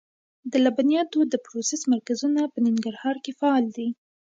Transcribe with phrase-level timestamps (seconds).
[0.51, 3.87] د لبنیاتو د پروسس مرکزونه په ننګرهار کې فعال دي.